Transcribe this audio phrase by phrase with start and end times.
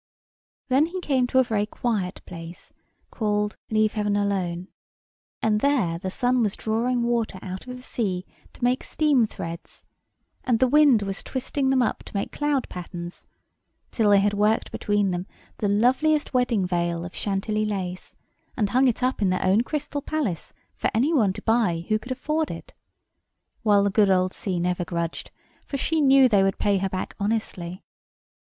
[0.67, 2.73] Then he came to a very quiet place,
[3.11, 4.69] called Leaveheavenalone.
[5.43, 9.85] And there the sun was drawing water out of the sea to make steam threads,
[10.43, 13.27] and the wind was twisting them up to make cloud patterns,
[13.91, 15.27] till they had worked between them
[15.59, 18.15] the loveliest wedding veil of Chantilly lace,
[18.57, 21.99] and hung it up in their own Crystal Palace for any one to buy who
[21.99, 22.73] could afford it;
[23.61, 25.29] while the good old sea never grudged,
[25.63, 27.83] for she knew they would pay her back honestly.